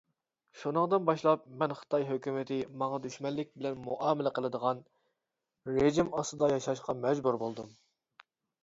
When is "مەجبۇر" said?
7.07-7.41